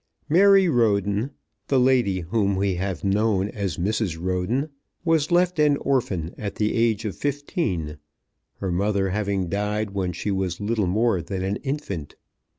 Mary 0.27 0.67
Roden, 0.67 1.29
the 1.67 1.79
lady 1.79 2.21
whom 2.21 2.55
we 2.55 2.73
have 2.73 3.03
known 3.03 3.49
as 3.49 3.77
Mrs. 3.77 4.19
Roden, 4.19 4.69
was 5.05 5.29
left 5.31 5.59
an 5.59 5.77
orphan 5.77 6.33
at 6.39 6.55
the 6.55 6.73
age 6.73 7.05
of 7.05 7.15
fifteen, 7.15 7.99
her 8.55 8.71
mother 8.71 9.09
having 9.11 9.47
died 9.47 9.91
when 9.91 10.11
she 10.11 10.31
was 10.31 10.59
little 10.59 10.87
more 10.87 11.21
than 11.21 11.43
an 11.43 11.57
infant. 11.57 12.15